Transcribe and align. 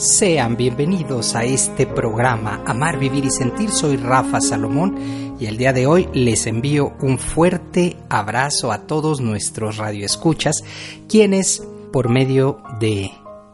Sean 0.00 0.56
bienvenidos 0.56 1.34
a 1.36 1.44
este 1.44 1.86
programa 1.86 2.62
Amar, 2.64 2.98
Vivir 2.98 3.26
y 3.26 3.30
Sentir. 3.30 3.70
Soy 3.70 3.98
Rafa 3.98 4.40
Salomón 4.40 5.36
y 5.38 5.44
el 5.44 5.58
día 5.58 5.74
de 5.74 5.86
hoy 5.86 6.08
les 6.14 6.46
envío 6.46 6.94
un 7.02 7.18
fuerte 7.18 7.98
abrazo 8.08 8.72
a 8.72 8.86
todos 8.86 9.20
nuestros 9.20 9.76
radioescuchas, 9.76 10.64
quienes 11.06 11.62
por 11.92 12.08
medio 12.08 12.62
de 12.80 13.10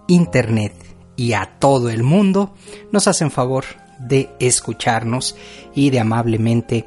internet 0.07 0.73
y 1.17 1.33
a 1.33 1.57
todo 1.59 1.91
el 1.91 2.05
mundo 2.05 2.55
nos 2.93 3.09
hacen 3.09 3.33
favor 3.33 3.65
de 3.99 4.31
escucharnos 4.39 5.35
y 5.75 5.91
de 5.91 5.99
amablemente 5.99 6.87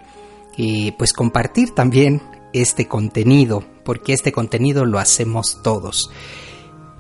eh, 0.58 0.94
pues 0.98 1.12
compartir 1.12 1.76
también 1.76 2.22
este 2.54 2.88
contenido, 2.88 3.66
porque 3.84 4.14
este 4.14 4.32
contenido 4.32 4.86
lo 4.86 5.00
hacemos 5.00 5.62
todos. 5.62 6.12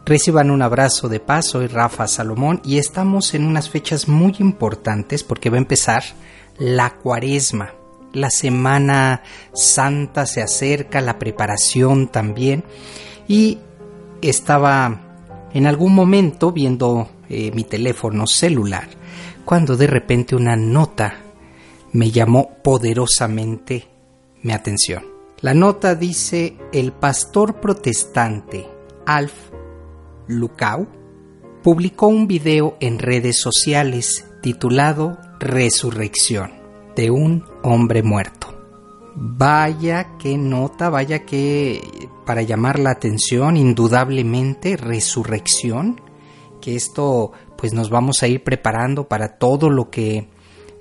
Reciban 0.09 0.49
un 0.49 0.63
abrazo 0.63 1.07
de 1.07 1.19
paz, 1.19 1.49
soy 1.49 1.67
Rafa 1.67 2.07
Salomón 2.07 2.61
y 2.65 2.79
estamos 2.79 3.35
en 3.35 3.45
unas 3.45 3.69
fechas 3.69 4.07
muy 4.07 4.35
importantes 4.39 5.23
porque 5.23 5.51
va 5.51 5.57
a 5.57 5.59
empezar 5.59 6.01
la 6.57 6.95
cuaresma. 6.95 7.75
La 8.13 8.31
Semana 8.31 9.21
Santa 9.53 10.25
se 10.25 10.41
acerca, 10.41 10.99
la 10.99 11.19
preparación 11.19 12.07
también 12.07 12.63
y 13.27 13.59
estaba 14.23 14.99
en 15.53 15.67
algún 15.67 15.93
momento 15.93 16.51
viendo 16.51 17.07
eh, 17.29 17.51
mi 17.53 17.63
teléfono 17.63 18.25
celular 18.25 18.89
cuando 19.45 19.77
de 19.77 19.85
repente 19.85 20.35
una 20.35 20.55
nota 20.55 21.17
me 21.91 22.09
llamó 22.09 22.49
poderosamente 22.63 23.87
mi 24.41 24.53
atención. 24.53 25.05
La 25.41 25.53
nota 25.53 25.93
dice 25.93 26.57
el 26.73 26.93
pastor 26.93 27.61
protestante 27.61 28.67
Alf 29.05 29.58
Lucau, 30.29 30.87
publicó 31.63 32.07
un 32.07 32.27
video 32.27 32.77
en 32.79 32.99
redes 32.99 33.41
sociales 33.41 34.25
titulado 34.41 35.17
Resurrección 35.39 36.51
de 36.95 37.09
un 37.09 37.43
hombre 37.63 38.03
muerto. 38.03 38.55
Vaya 39.15 40.17
que 40.17 40.37
nota, 40.37 40.89
vaya 40.89 41.25
que 41.25 41.81
para 42.27 42.43
llamar 42.43 42.77
la 42.77 42.91
atención, 42.91 43.57
indudablemente 43.57 44.77
resurrección, 44.77 45.99
que 46.61 46.75
esto 46.75 47.31
pues 47.57 47.73
nos 47.73 47.89
vamos 47.89 48.21
a 48.21 48.27
ir 48.27 48.43
preparando 48.43 49.07
para 49.07 49.39
todo 49.39 49.69
lo 49.69 49.89
que 49.89 50.29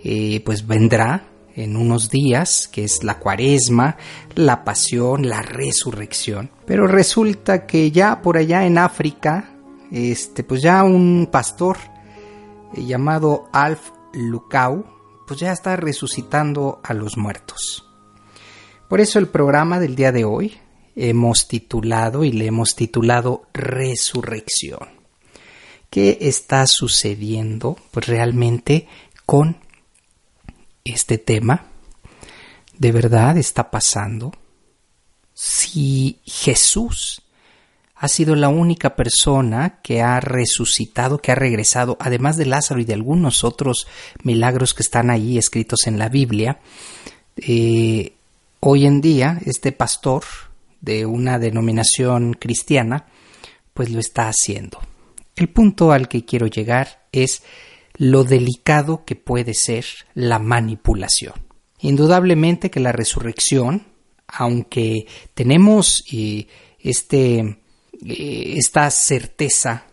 eh, 0.05 0.43
pues 0.45 0.67
vendrá 0.67 1.25
en 1.59 1.77
unos 1.77 2.09
días, 2.09 2.69
que 2.69 2.85
es 2.85 3.03
la 3.03 3.19
cuaresma, 3.19 3.97
la 4.37 4.65
pasión, 4.65 5.29
la 5.29 5.43
resurrección. 5.43 6.51
Pero 6.65 6.87
resulta 6.87 7.67
que 7.67 7.91
ya 7.91 8.23
por 8.23 8.37
allá 8.37 8.65
en 8.65 8.79
África, 8.79 9.51
este, 9.91 10.45
pues 10.45 10.63
ya 10.63 10.85
un 10.85 11.29
pastor 11.33 11.77
eh, 12.75 12.85
llamado 12.85 13.49
Alf 13.53 13.91
Lucau, 14.13 14.85
pues 15.27 15.41
ya 15.41 15.53
está 15.53 15.75
resucitando 15.75 16.81
a 16.85 16.95
los 16.95 17.17
muertos. 17.17 17.85
Por 18.89 19.01
eso 19.01 19.19
el 19.19 19.27
programa 19.27 19.81
del 19.81 19.97
día 19.97 20.13
de 20.13 20.25
hoy 20.25 20.57
hemos 20.95 21.49
titulado 21.49 22.23
y 22.23 22.31
le 22.33 22.47
hemos 22.47 22.77
titulado 22.77 23.43
Resurrección. 23.53 24.89
¿Qué 25.91 26.19
está 26.21 26.67
sucediendo 26.67 27.77
pues 27.91 28.07
realmente 28.07 28.87
con 29.27 29.57
este 30.93 31.19
tema 31.19 31.67
de 32.79 32.93
verdad 32.93 33.37
está 33.37 33.71
pasando? 33.71 34.33
Si 35.35 36.21
Jesús 36.25 37.23
ha 37.95 38.09
sido 38.09 38.37
la 38.37 38.49
única 38.49 38.95
persona 38.95 39.81
que 39.83 40.03
ha 40.03 40.21
resucitado, 40.21 41.19
que 41.19 41.33
ha 41.33 41.35
regresado, 41.35 41.97
además 42.01 42.37
de 42.37 42.47
Lázaro 42.47 42.81
y 42.81 42.85
de 42.85 42.95
algunos 42.95 43.43
otros 43.43 43.89
milagros 44.23 44.73
que 44.73 44.83
están 44.83 45.11
ahí 45.11 45.37
escritos 45.37 45.87
en 45.87 45.99
la 45.99 46.09
Biblia, 46.09 46.61
eh, 47.37 48.13
hoy 48.61 48.87
en 48.87 49.01
día 49.01 49.41
este 49.45 49.73
pastor 49.73 50.23
de 50.81 51.07
una 51.07 51.41
denominación 51.41 52.35
cristiana, 52.35 53.07
pues 53.75 53.91
lo 53.91 53.99
está 53.99 54.29
haciendo. 54.29 54.79
El 55.35 55.49
punto 55.49 55.91
al 55.93 56.09
que 56.09 56.25
quiero 56.25 56.47
llegar 56.47 57.07
es 57.11 57.43
lo 57.99 58.25
delicado 58.25 59.05
que 59.05 59.17
puede 59.17 59.55
ser 59.55 59.85
la 60.15 60.39
manipulación. 60.39 61.35
Indudablemente 61.81 62.71
que 62.71 62.81
la 62.81 62.93
resurrección, 62.93 63.89
aunque 64.27 65.07
tenemos 65.35 66.05
eh, 66.13 66.47
este, 66.79 67.39
eh, 68.05 68.55
esta 68.57 68.91
certeza, 68.91 69.87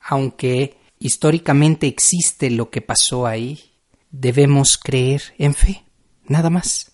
aunque 0.00 0.76
históricamente 0.98 1.86
existe 1.86 2.50
lo 2.50 2.70
que 2.70 2.80
pasó 2.80 3.26
ahí, 3.26 3.72
debemos 4.10 4.76
creer 4.78 5.22
en 5.38 5.54
fe, 5.54 5.84
nada 6.24 6.50
más. 6.50 6.92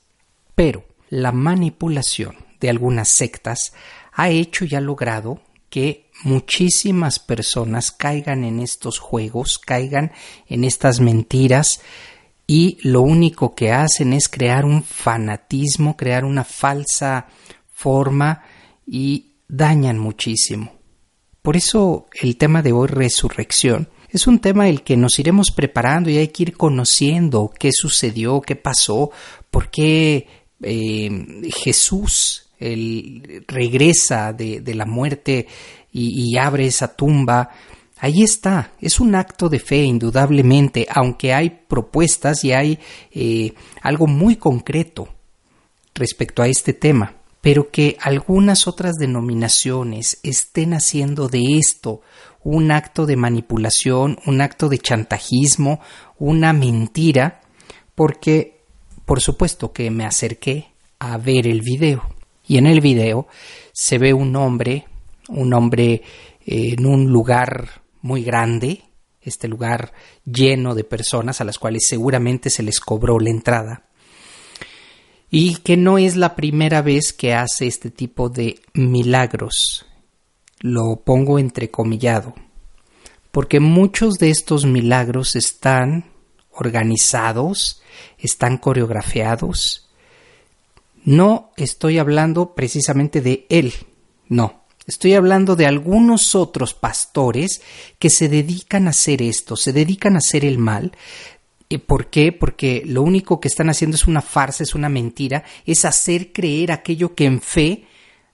Pero 0.54 0.84
la 1.08 1.32
manipulación 1.32 2.36
de 2.60 2.70
algunas 2.70 3.08
sectas 3.08 3.72
ha 4.12 4.28
hecho 4.30 4.64
y 4.64 4.74
ha 4.74 4.80
logrado 4.80 5.40
que 5.70 6.10
muchísimas 6.22 7.18
personas 7.18 7.92
caigan 7.92 8.44
en 8.44 8.60
estos 8.60 8.98
juegos, 8.98 9.58
caigan 9.58 10.12
en 10.46 10.64
estas 10.64 11.00
mentiras 11.00 11.80
y 12.46 12.78
lo 12.82 13.02
único 13.02 13.54
que 13.54 13.72
hacen 13.72 14.12
es 14.12 14.28
crear 14.28 14.64
un 14.64 14.82
fanatismo, 14.82 15.96
crear 15.96 16.24
una 16.24 16.44
falsa 16.44 17.28
forma 17.72 18.42
y 18.86 19.32
dañan 19.48 19.98
muchísimo. 19.98 20.72
Por 21.40 21.56
eso 21.56 22.06
el 22.20 22.36
tema 22.36 22.62
de 22.62 22.72
hoy, 22.72 22.88
resurrección, 22.88 23.88
es 24.08 24.26
un 24.26 24.38
tema 24.38 24.68
el 24.68 24.82
que 24.82 24.96
nos 24.96 25.18
iremos 25.18 25.50
preparando 25.50 26.10
y 26.10 26.18
hay 26.18 26.28
que 26.28 26.44
ir 26.44 26.56
conociendo 26.56 27.50
qué 27.58 27.70
sucedió, 27.72 28.42
qué 28.42 28.56
pasó, 28.56 29.10
por 29.50 29.70
qué 29.70 30.28
eh, 30.62 31.50
Jesús 31.56 32.50
él 32.62 33.44
regresa 33.46 34.32
de, 34.32 34.62
la 34.74 34.86
muerte 34.86 35.46
y, 35.92 36.36
abre 36.38 36.66
esa 36.66 36.94
tumba. 36.94 37.50
Ahí 37.98 38.22
está, 38.22 38.72
es 38.80 39.00
un 39.00 39.14
acto 39.14 39.48
de 39.48 39.58
fe 39.58 39.84
indudablemente, 39.84 40.86
aunque 40.90 41.32
hay 41.32 41.50
propuestas 41.68 42.44
y 42.44 42.52
hay 42.52 42.78
eh, 43.12 43.54
algo 43.80 44.06
muy 44.06 44.36
concreto 44.36 45.08
respecto 45.94 46.42
a 46.42 46.48
este 46.48 46.72
tema, 46.72 47.14
pero 47.40 47.70
que 47.70 47.96
algunas 48.00 48.66
otras 48.66 48.94
denominaciones 48.96 50.18
estén 50.22 50.74
haciendo 50.74 51.28
de 51.28 51.58
esto 51.58 52.00
un 52.44 52.72
acto 52.72 53.06
de 53.06 53.16
manipulación, 53.16 54.18
un 54.26 54.40
acto 54.40 54.68
de 54.68 54.78
chantajismo, 54.78 55.80
una 56.18 56.52
mentira, 56.52 57.40
porque 57.94 58.62
por 59.04 59.20
supuesto 59.20 59.72
que 59.72 59.90
me 59.90 60.04
acerqué 60.04 60.68
a 60.98 61.18
ver 61.18 61.46
el 61.46 61.60
video. 61.60 62.11
Y 62.46 62.58
en 62.58 62.66
el 62.66 62.80
video 62.80 63.26
se 63.72 63.98
ve 63.98 64.12
un 64.12 64.34
hombre, 64.36 64.86
un 65.28 65.54
hombre 65.54 66.02
eh, 66.44 66.74
en 66.76 66.86
un 66.86 67.10
lugar 67.10 67.82
muy 68.00 68.24
grande, 68.24 68.82
este 69.20 69.48
lugar 69.48 69.92
lleno 70.24 70.74
de 70.74 70.84
personas 70.84 71.40
a 71.40 71.44
las 71.44 71.58
cuales 71.58 71.86
seguramente 71.88 72.50
se 72.50 72.62
les 72.62 72.80
cobró 72.80 73.18
la 73.18 73.30
entrada. 73.30 73.84
Y 75.30 75.56
que 75.56 75.76
no 75.76 75.96
es 75.96 76.16
la 76.16 76.36
primera 76.36 76.82
vez 76.82 77.12
que 77.12 77.32
hace 77.32 77.66
este 77.66 77.90
tipo 77.90 78.28
de 78.28 78.60
milagros. 78.74 79.86
Lo 80.60 80.96
pongo 81.04 81.38
entrecomillado. 81.38 82.34
Porque 83.30 83.58
muchos 83.58 84.14
de 84.14 84.28
estos 84.28 84.66
milagros 84.66 85.36
están 85.36 86.12
organizados, 86.50 87.82
están 88.18 88.58
coreografiados, 88.58 89.88
no 91.04 91.52
estoy 91.56 91.98
hablando 91.98 92.54
precisamente 92.54 93.20
de 93.20 93.46
él, 93.48 93.72
no. 94.28 94.62
Estoy 94.86 95.14
hablando 95.14 95.54
de 95.54 95.66
algunos 95.66 96.34
otros 96.34 96.74
pastores 96.74 97.62
que 98.00 98.10
se 98.10 98.28
dedican 98.28 98.88
a 98.88 98.90
hacer 98.90 99.22
esto, 99.22 99.56
se 99.56 99.72
dedican 99.72 100.16
a 100.16 100.18
hacer 100.18 100.44
el 100.44 100.58
mal. 100.58 100.92
¿Por 101.86 102.10
qué? 102.10 102.32
Porque 102.32 102.82
lo 102.84 103.02
único 103.02 103.40
que 103.40 103.48
están 103.48 103.70
haciendo 103.70 103.94
es 103.94 104.06
una 104.06 104.22
farsa, 104.22 104.64
es 104.64 104.74
una 104.74 104.88
mentira, 104.88 105.44
es 105.66 105.84
hacer 105.84 106.32
creer 106.32 106.72
aquello 106.72 107.14
que 107.14 107.26
en 107.26 107.40
fe 107.40 107.84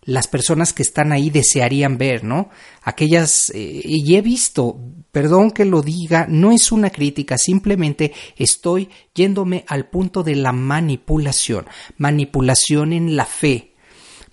las 0.09 0.27
personas 0.27 0.73
que 0.73 0.83
están 0.83 1.13
ahí 1.13 1.29
desearían 1.29 1.99
ver, 1.99 2.25
¿no? 2.25 2.49
Aquellas, 2.83 3.51
eh, 3.55 3.83
y 3.85 4.17
he 4.17 4.23
visto, 4.23 4.81
perdón 5.13 5.51
que 5.51 5.67
lo 5.67 5.83
diga, 5.83 6.25
no 6.27 6.51
es 6.51 6.73
una 6.73 6.89
crítica, 6.89 7.37
simplemente 7.37 8.15
estoy 8.35 8.89
yéndome 9.15 9.67
al 9.69 9.91
punto 9.91 10.23
de 10.23 10.35
la 10.35 10.53
manipulación, 10.53 11.67
manipulación 11.99 12.95
en 12.95 13.17
la 13.17 13.27
fe, 13.27 13.75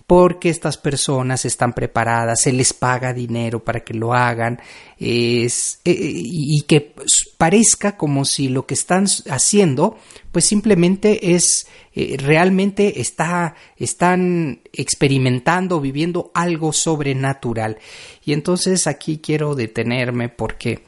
porque 0.06 0.50
estas 0.50 0.78
personas 0.78 1.44
están 1.44 1.72
preparadas, 1.72 2.42
se 2.42 2.52
les 2.52 2.72
paga 2.72 3.12
dinero 3.12 3.64
para 3.64 3.80
que 3.80 3.92
lo 3.94 4.14
hagan 4.14 4.60
es, 4.98 5.80
eh, 5.84 5.94
y 5.98 6.62
que 6.62 6.94
parezca 7.36 7.96
como 7.96 8.24
si 8.24 8.48
lo 8.48 8.66
que 8.66 8.74
están 8.74 9.06
haciendo 9.28 9.98
pues 10.30 10.44
simplemente 10.44 11.34
es 11.34 11.66
eh, 11.94 12.16
realmente 12.18 13.00
está, 13.00 13.54
están 13.78 14.60
experimentando, 14.72 15.80
viviendo 15.80 16.30
algo 16.34 16.74
sobrenatural. 16.74 17.78
Y 18.22 18.34
entonces 18.34 18.86
aquí 18.86 19.16
quiero 19.16 19.54
detenerme 19.54 20.28
porque 20.28 20.84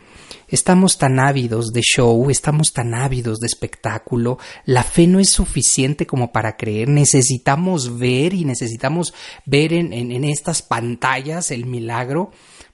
Estamos 0.49 0.99
tan 0.99 1.21
ávidos 1.21 1.73
de 1.73 1.83
show, 1.83 2.31
estamos 2.31 2.73
tan 2.73 2.95
ávidos 2.95 3.39
de 3.39 3.47
espectáculo, 3.47 4.39
la 4.65 4.83
fe 4.83 5.07
no 5.07 5.21
es 5.21 5.31
suficiente 5.31 6.07
como 6.07 6.33
para 6.33 6.57
creer, 6.57 6.89
necesitamos 6.89 7.99
ver 7.99 8.35
y 8.35 8.45
necesitamos 8.45 9.13
ver 9.45 9.73
en, 9.73 10.25
estas 10.25 10.63
pantallas 10.63 11.51
el 11.51 11.67
milagro, 11.67 12.31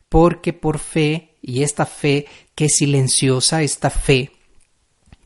porque 0.08 0.52
por 0.52 0.78
fe, 0.78 1.36
y 1.42 1.62
esta 1.62 1.86
fe 1.86 2.26
que 2.54 2.66
es 2.66 2.76
silenciosa, 2.76 3.62
esta 3.62 3.90
fe 3.90 4.30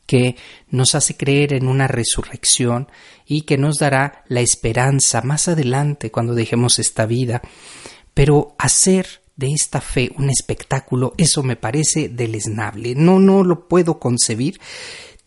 que 0.05 0.35
nos 0.69 0.95
hace 0.95 1.15
creer 1.15 1.53
en 1.53 1.67
una 1.67 1.87
resurrección 1.87 2.87
y 3.27 3.43
que 3.43 3.59
nos 3.59 3.77
dará 3.77 4.23
la 4.27 4.41
esperanza 4.41 5.21
más 5.21 5.47
adelante 5.47 6.09
cuando 6.09 6.33
dejemos 6.33 6.79
esta 6.79 7.05
vida. 7.05 7.43
Pero 8.15 8.55
hacer 8.57 9.21
de 9.39 9.53
esta 9.53 9.79
fe 9.79 10.11
un 10.17 10.29
espectáculo, 10.29 11.13
eso 11.17 11.43
me 11.43 11.55
parece 11.55 12.09
deleznable. 12.09 12.93
No, 12.93 13.19
no 13.19 13.45
lo 13.45 13.69
puedo 13.69 13.97
concebir 13.97 14.59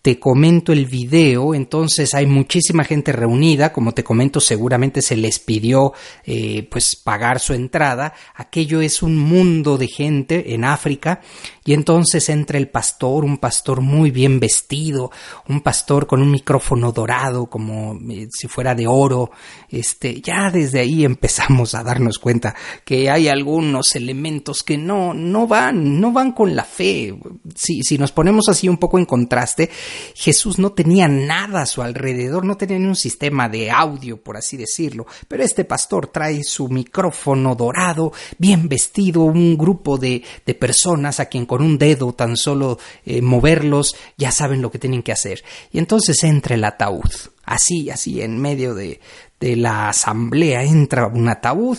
te 0.02 0.18
comento 0.18 0.72
el 0.72 0.86
video, 0.86 1.54
entonces 1.54 2.12
hay 2.12 2.26
muchísima 2.26 2.82
gente 2.82 3.12
reunida, 3.12 3.72
como 3.72 3.92
te 3.92 4.02
comento 4.02 4.40
seguramente 4.40 5.00
se 5.00 5.16
les 5.16 5.38
pidió 5.38 5.92
eh, 6.24 6.66
pues 6.68 6.96
pagar 6.96 7.38
su 7.38 7.54
entrada, 7.54 8.12
aquello 8.34 8.80
es 8.80 9.00
un 9.00 9.16
mundo 9.16 9.78
de 9.78 9.86
gente 9.86 10.54
en 10.54 10.64
África 10.64 11.20
y 11.64 11.72
entonces 11.72 12.28
entra 12.28 12.58
el 12.58 12.68
pastor, 12.68 13.24
un 13.24 13.38
pastor 13.38 13.80
muy 13.80 14.10
bien 14.10 14.40
vestido, 14.40 15.12
un 15.48 15.60
pastor 15.60 16.08
con 16.08 16.20
un 16.20 16.32
micrófono 16.32 16.90
dorado 16.90 17.46
como 17.46 17.96
eh, 18.10 18.26
si 18.36 18.48
fuera 18.48 18.74
de 18.74 18.88
oro, 18.88 19.30
este 19.68 20.20
ya 20.20 20.50
desde 20.50 20.80
ahí 20.80 21.04
empezamos 21.12 21.76
a 21.76 21.84
darnos 21.84 22.18
cuenta 22.18 22.56
que 22.84 23.08
hay 23.08 23.28
algunos 23.28 23.94
elementos 23.94 24.64
que 24.64 24.76
no 24.76 25.14
no 25.14 25.46
van, 25.46 26.00
no 26.00 26.10
van 26.10 26.32
con 26.32 26.56
la 26.56 26.64
fe. 26.64 27.14
Si 27.54 27.84
si 27.84 27.98
nos 27.98 28.10
ponemos 28.10 28.48
así 28.48 28.68
un 28.68 28.78
poco 28.78 28.98
en 28.98 29.04
contraste, 29.04 29.70
Jesús 30.14 30.58
no 30.58 30.72
tenía 30.72 31.08
nada 31.08 31.62
a 31.62 31.66
su 31.66 31.82
alrededor, 31.82 32.44
no 32.44 32.56
tenía 32.56 32.78
ni 32.78 32.86
un 32.86 32.96
sistema 32.96 33.48
de 33.48 33.70
audio, 33.70 34.22
por 34.22 34.36
así 34.36 34.56
decirlo, 34.56 35.06
pero 35.28 35.42
este 35.42 35.64
pastor 35.64 36.08
trae 36.08 36.42
su 36.44 36.68
micrófono 36.68 37.54
dorado, 37.54 38.12
bien 38.38 38.68
vestido, 38.68 39.22
un 39.22 39.56
grupo 39.56 39.98
de, 39.98 40.22
de 40.44 40.54
personas 40.54 41.20
a 41.20 41.26
quien 41.26 41.46
con 41.46 41.62
un 41.62 41.78
dedo 41.78 42.12
tan 42.12 42.36
solo 42.36 42.78
eh, 43.04 43.22
moverlos 43.22 43.96
ya 44.16 44.30
saben 44.30 44.62
lo 44.62 44.70
que 44.70 44.78
tienen 44.78 45.02
que 45.02 45.12
hacer. 45.12 45.42
Y 45.70 45.78
entonces 45.78 46.22
entra 46.24 46.54
el 46.54 46.64
ataúd, 46.64 47.10
así, 47.44 47.90
así, 47.90 48.20
en 48.20 48.38
medio 48.38 48.74
de, 48.74 49.00
de 49.40 49.56
la 49.56 49.88
asamblea 49.88 50.62
entra 50.62 51.06
un 51.06 51.28
ataúd. 51.28 51.78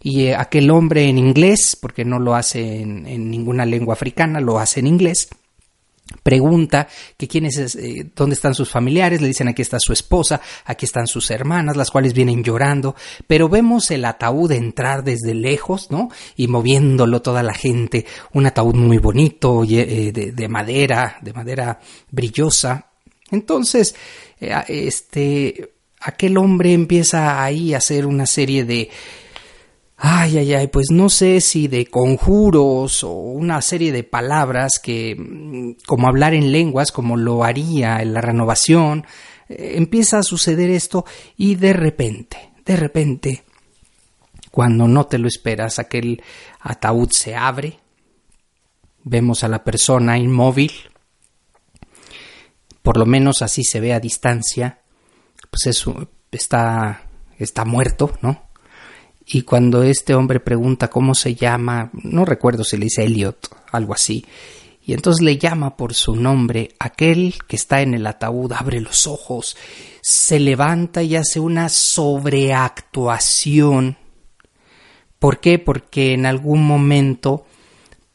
Y 0.00 0.26
eh, 0.26 0.36
aquel 0.36 0.70
hombre 0.70 1.08
en 1.08 1.18
inglés, 1.18 1.76
porque 1.80 2.04
no 2.04 2.18
lo 2.18 2.34
hace 2.34 2.82
en, 2.82 3.06
en, 3.06 3.30
ninguna 3.30 3.66
lengua 3.66 3.94
africana, 3.94 4.40
lo 4.40 4.58
hace 4.58 4.80
en 4.80 4.86
inglés, 4.86 5.28
pregunta 6.22 6.88
que 7.16 7.28
quién 7.28 7.46
es, 7.46 7.76
eh, 7.76 8.10
dónde 8.14 8.34
están 8.34 8.54
sus 8.54 8.68
familiares, 8.68 9.20
le 9.20 9.28
dicen 9.28 9.48
aquí 9.48 9.62
está 9.62 9.78
su 9.78 9.92
esposa, 9.92 10.40
aquí 10.64 10.86
están 10.86 11.06
sus 11.06 11.30
hermanas, 11.30 11.76
las 11.76 11.90
cuales 11.90 12.12
vienen 12.12 12.42
llorando, 12.42 12.94
pero 13.26 13.48
vemos 13.48 13.90
el 13.90 14.04
ataúd 14.04 14.52
entrar 14.52 15.04
desde 15.04 15.34
lejos, 15.34 15.90
¿no? 15.90 16.08
Y 16.36 16.48
moviéndolo 16.48 17.22
toda 17.22 17.42
la 17.42 17.54
gente, 17.54 18.06
un 18.32 18.46
ataúd 18.46 18.74
muy 18.74 18.98
bonito, 18.98 19.64
eh, 19.64 20.12
de, 20.12 20.32
de, 20.32 20.48
madera, 20.48 21.18
de 21.22 21.32
madera 21.32 21.78
brillosa. 22.10 22.86
Entonces, 23.30 23.94
eh, 24.40 24.54
este, 24.68 25.72
aquel 26.00 26.36
hombre 26.38 26.72
empieza 26.72 27.42
ahí 27.42 27.74
a 27.74 27.78
hacer 27.78 28.06
una 28.06 28.26
serie 28.26 28.64
de 28.64 28.90
Ay, 30.00 30.38
ay, 30.38 30.54
ay, 30.54 30.68
pues 30.68 30.92
no 30.92 31.08
sé 31.08 31.40
si 31.40 31.66
de 31.66 31.86
conjuros 31.86 33.02
o 33.02 33.10
una 33.10 33.60
serie 33.60 33.90
de 33.90 34.04
palabras 34.04 34.78
que, 34.80 35.16
mm, 35.18 35.84
como 35.86 36.06
hablar 36.06 36.34
en 36.34 36.52
lenguas, 36.52 36.92
como 36.92 37.16
lo 37.16 37.42
haría 37.42 38.00
en 38.00 38.14
la 38.14 38.20
renovación, 38.20 39.04
eh, 39.48 39.72
empieza 39.74 40.18
a 40.18 40.22
suceder 40.22 40.70
esto 40.70 41.04
y 41.36 41.56
de 41.56 41.72
repente, 41.72 42.52
de 42.64 42.76
repente, 42.76 43.44
cuando 44.52 44.86
no 44.86 45.06
te 45.06 45.18
lo 45.18 45.26
esperas, 45.26 45.80
aquel 45.80 46.22
ataúd 46.60 47.10
se 47.10 47.34
abre, 47.34 47.80
vemos 49.02 49.42
a 49.42 49.48
la 49.48 49.64
persona 49.64 50.16
inmóvil, 50.16 50.70
por 52.82 52.98
lo 52.98 53.04
menos 53.04 53.42
así 53.42 53.64
se 53.64 53.80
ve 53.80 53.92
a 53.94 54.00
distancia, 54.00 54.78
pues 55.50 55.66
eso 55.66 56.08
está, 56.30 57.08
está 57.36 57.64
muerto, 57.64 58.12
¿no? 58.22 58.47
Y 59.30 59.42
cuando 59.42 59.82
este 59.82 60.14
hombre 60.14 60.40
pregunta 60.40 60.88
cómo 60.88 61.14
se 61.14 61.34
llama, 61.34 61.90
no 61.92 62.24
recuerdo 62.24 62.64
si 62.64 62.78
le 62.78 62.84
dice 62.84 63.04
Elliot, 63.04 63.54
algo 63.72 63.92
así, 63.92 64.24
y 64.84 64.94
entonces 64.94 65.22
le 65.22 65.36
llama 65.36 65.76
por 65.76 65.92
su 65.92 66.16
nombre, 66.16 66.70
aquel 66.78 67.34
que 67.46 67.56
está 67.56 67.82
en 67.82 67.92
el 67.92 68.06
ataúd 68.06 68.52
abre 68.52 68.80
los 68.80 69.06
ojos, 69.06 69.54
se 70.00 70.40
levanta 70.40 71.02
y 71.02 71.14
hace 71.14 71.40
una 71.40 71.68
sobreactuación. 71.68 73.98
¿Por 75.18 75.40
qué? 75.40 75.58
Porque 75.58 76.14
en 76.14 76.24
algún 76.24 76.66
momento 76.66 77.44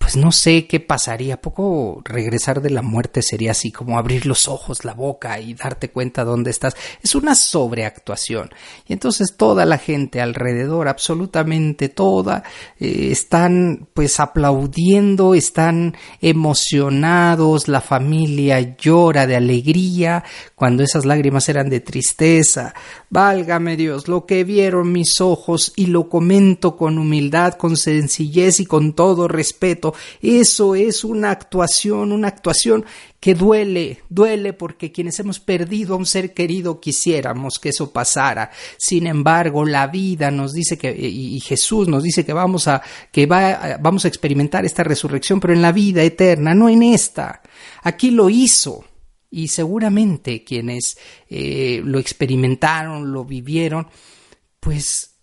pues 0.03 0.17
no 0.17 0.33
sé 0.33 0.67
qué 0.67 0.81
pasaría. 0.81 1.39
Poco 1.39 2.01
regresar 2.03 2.61
de 2.61 2.69
la 2.69 2.81
muerte 2.81 3.21
sería 3.21 3.51
así 3.51 3.71
como 3.71 3.97
abrir 3.97 4.25
los 4.25 4.49
ojos, 4.49 4.83
la 4.83 4.93
boca 4.93 5.39
y 5.39 5.53
darte 5.53 5.91
cuenta 5.91 6.25
dónde 6.25 6.51
estás. 6.51 6.75
Es 7.01 7.15
una 7.15 7.35
sobreactuación. 7.35 8.49
Y 8.85 8.91
entonces 8.91 9.37
toda 9.37 9.65
la 9.65 9.77
gente 9.77 10.19
alrededor, 10.19 10.89
absolutamente 10.89 11.87
toda, 11.87 12.43
eh, 12.81 13.07
están 13.11 13.87
pues 13.93 14.19
aplaudiendo, 14.19 15.35
están 15.35 15.95
emocionados, 16.19 17.69
la 17.69 17.79
familia 17.79 18.59
llora 18.75 19.25
de 19.25 19.37
alegría 19.37 20.25
cuando 20.53 20.83
esas 20.83 21.05
lágrimas 21.05 21.47
eran 21.47 21.69
de 21.69 21.79
tristeza. 21.79 22.73
Válgame 23.13 23.77
Dios, 23.77 24.07
lo 24.07 24.25
que 24.25 24.43
vieron 24.43 24.91
mis 24.91 25.21
ojos 25.21 25.71
y 25.75 25.85
lo 25.85 26.09
comento 26.09 26.75
con 26.75 26.97
humildad, 26.97 27.53
con 27.53 27.77
sencillez 27.77 28.59
y 28.59 28.65
con 28.65 28.93
todo 28.93 29.27
respeto 29.27 29.93
eso 30.19 30.73
es 30.73 31.03
una 31.03 31.29
actuación, 31.29 32.11
una 32.11 32.29
actuación 32.29 32.83
que 33.19 33.35
duele, 33.35 34.01
duele 34.09 34.53
porque 34.53 34.91
quienes 34.91 35.19
hemos 35.19 35.39
perdido 35.39 35.93
a 35.93 35.97
un 35.97 36.07
ser 36.07 36.33
querido 36.33 36.79
quisiéramos 36.79 37.59
que 37.59 37.69
eso 37.69 37.91
pasara. 37.91 38.49
Sin 38.79 39.05
embargo, 39.05 39.63
la 39.63 39.85
vida 39.85 40.31
nos 40.31 40.51
dice 40.51 40.79
que 40.79 40.91
y 40.91 41.39
Jesús 41.39 41.87
nos 41.87 42.01
dice 42.01 42.25
que 42.25 42.33
vamos 42.33 42.67
a 42.67 42.81
que 43.11 43.27
va, 43.27 43.77
vamos 43.79 44.05
a 44.05 44.07
experimentar 44.07 44.65
esta 44.65 44.83
resurrección, 44.83 45.39
pero 45.39 45.53
en 45.53 45.61
la 45.61 45.71
vida 45.71 46.01
eterna, 46.01 46.55
no 46.55 46.67
en 46.67 46.81
esta. 46.81 47.43
Aquí 47.83 48.09
lo 48.09 48.31
hizo 48.31 48.85
y 49.33 49.47
seguramente 49.47 50.43
quienes 50.43 50.95
eh, 51.27 51.81
lo 51.83 51.97
experimentaron, 51.97 53.11
lo 53.11 53.25
vivieron, 53.25 53.87
pues 54.59 55.15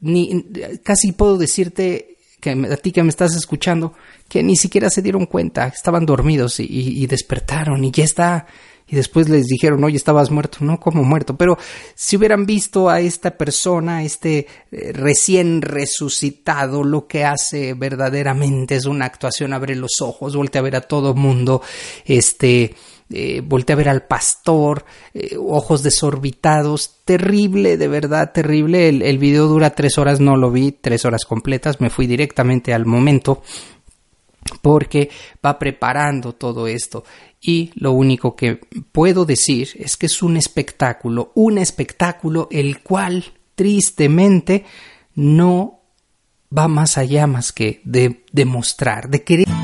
ni, 0.00 0.44
casi 0.82 1.12
puedo 1.12 1.38
decirte 1.38 2.16
que 2.40 2.50
a 2.50 2.76
ti 2.76 2.90
que 2.90 3.04
me 3.04 3.10
estás 3.10 3.36
escuchando, 3.36 3.94
que 4.28 4.42
ni 4.42 4.56
siquiera 4.56 4.90
se 4.90 5.02
dieron 5.02 5.26
cuenta, 5.26 5.68
estaban 5.68 6.04
dormidos 6.04 6.58
y, 6.58 7.06
despertaron 7.06 7.84
y 7.84 7.92
ya 7.92 8.04
está. 8.04 8.46
Y 8.86 8.96
después 8.96 9.30
les 9.30 9.46
dijeron, 9.46 9.82
oye, 9.82 9.96
estabas 9.96 10.30
muerto. 10.30 10.58
No, 10.60 10.78
como 10.78 11.04
muerto. 11.04 11.38
Pero 11.38 11.56
si 11.94 12.18
hubieran 12.18 12.44
visto 12.44 12.90
a 12.90 13.00
esta 13.00 13.38
persona, 13.38 14.04
este 14.04 14.46
eh, 14.70 14.92
recién 14.92 15.62
resucitado, 15.62 16.84
lo 16.84 17.06
que 17.06 17.24
hace 17.24 17.72
verdaderamente 17.72 18.76
es 18.76 18.84
una 18.84 19.06
actuación, 19.06 19.54
abre 19.54 19.74
los 19.74 20.02
ojos, 20.02 20.36
voltea 20.36 20.60
a 20.60 20.64
ver 20.64 20.76
a 20.76 20.82
todo 20.82 21.14
mundo, 21.14 21.62
este, 22.04 22.74
eh, 23.14 23.42
volteé 23.44 23.74
a 23.74 23.76
ver 23.76 23.88
al 23.88 24.06
pastor, 24.06 24.84
eh, 25.12 25.36
ojos 25.38 25.82
desorbitados, 25.82 26.96
terrible, 27.04 27.76
de 27.76 27.88
verdad, 27.88 28.32
terrible. 28.32 28.88
El, 28.88 29.02
el 29.02 29.18
video 29.18 29.46
dura 29.46 29.70
tres 29.70 29.98
horas, 29.98 30.20
no 30.20 30.36
lo 30.36 30.50
vi, 30.50 30.72
tres 30.72 31.04
horas 31.04 31.24
completas, 31.24 31.80
me 31.80 31.90
fui 31.90 32.06
directamente 32.06 32.74
al 32.74 32.86
momento 32.86 33.42
porque 34.62 35.10
va 35.44 35.58
preparando 35.58 36.34
todo 36.34 36.66
esto 36.66 37.04
y 37.40 37.70
lo 37.74 37.92
único 37.92 38.34
que 38.34 38.60
puedo 38.92 39.24
decir 39.24 39.68
es 39.76 39.96
que 39.96 40.06
es 40.06 40.22
un 40.22 40.36
espectáculo, 40.36 41.30
un 41.34 41.58
espectáculo 41.58 42.48
el 42.50 42.80
cual 42.80 43.24
tristemente 43.54 44.64
no 45.14 45.80
va 46.56 46.68
más 46.68 46.98
allá 46.98 47.26
más 47.26 47.52
que 47.52 47.80
de 47.84 48.24
demostrar, 48.32 49.08
de 49.08 49.22
querer. 49.22 49.63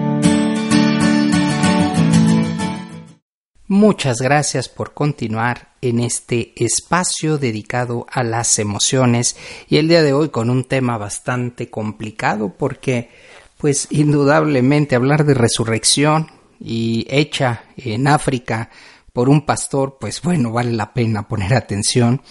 Muchas 3.73 4.17
gracias 4.17 4.67
por 4.67 4.93
continuar 4.93 5.75
en 5.79 6.01
este 6.01 6.51
espacio 6.61 7.37
dedicado 7.37 8.05
a 8.11 8.21
las 8.21 8.59
emociones 8.59 9.37
y 9.69 9.77
el 9.77 9.87
día 9.87 10.03
de 10.03 10.11
hoy 10.11 10.27
con 10.27 10.49
un 10.49 10.65
tema 10.65 10.97
bastante 10.97 11.69
complicado 11.69 12.53
porque 12.57 13.09
pues 13.57 13.87
indudablemente 13.89 14.97
hablar 14.97 15.23
de 15.23 15.35
resurrección 15.35 16.27
y 16.59 17.07
hecha 17.09 17.63
en 17.77 18.09
África 18.09 18.69
por 19.13 19.29
un 19.29 19.45
pastor, 19.45 19.95
pues 20.01 20.21
bueno, 20.21 20.51
vale 20.51 20.73
la 20.73 20.93
pena 20.93 21.29
poner 21.29 21.53
atención. 21.53 22.21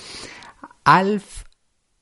Alf 0.85 1.44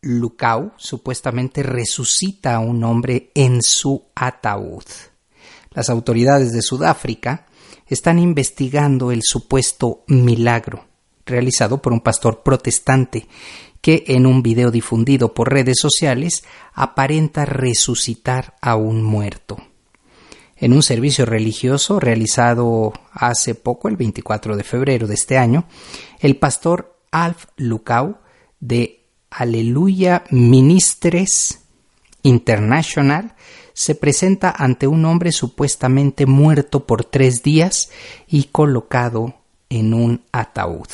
Lukau 0.00 0.73
supuestamente 0.78 1.62
resucita 1.62 2.57
a 2.57 2.59
un 2.59 2.83
hombre 2.83 3.30
en 3.37 3.62
su 3.62 4.09
ataúd. 4.16 4.83
Las 5.71 5.90
autoridades 5.90 6.52
de 6.52 6.61
Sudáfrica 6.61 7.47
están 7.88 8.18
investigando 8.18 9.11
el 9.11 9.23
supuesto 9.23 10.04
milagro 10.07 10.87
realizado 11.28 11.80
por 11.80 11.92
un 11.92 12.00
pastor 12.00 12.42
protestante 12.42 13.28
que 13.80 14.04
en 14.09 14.26
un 14.26 14.42
video 14.42 14.71
difundido 14.71 15.35
por 15.35 15.52
redes 15.52 15.78
sociales 15.78 16.45
aparenta 16.73 17.45
resucitar 17.45 18.57
a 18.61 18.76
un 18.76 19.02
muerto. 19.02 19.59
En 20.57 20.73
un 20.73 20.83
servicio 20.83 21.25
religioso 21.25 22.00
realizado 22.00 22.92
hace 23.12 23.54
poco, 23.54 23.88
el 23.88 23.97
24 23.97 24.57
de 24.57 24.64
febrero 24.64 25.07
de 25.07 25.14
este 25.14 25.38
año, 25.38 25.66
el 26.18 26.37
pastor 26.37 26.99
Alf 27.12 27.45
Lukau 27.57 28.18
de 28.59 29.04
Aleluya 29.30 30.25
Ministres 30.30 31.61
International 32.23 33.37
se 33.78 33.94
presenta 33.94 34.50
ante 34.50 34.88
un 34.88 35.04
hombre 35.04 35.30
supuestamente 35.30 36.26
muerto 36.26 36.85
por 36.85 37.04
tres 37.04 37.44
días 37.44 37.90
y 38.26 38.47
colocado 38.50 39.37
en 39.68 39.94
un 39.94 40.23
ataúd. 40.32 40.88